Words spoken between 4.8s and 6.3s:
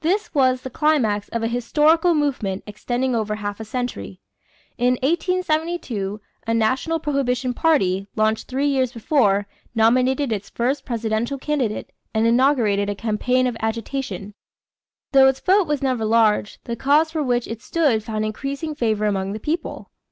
1872,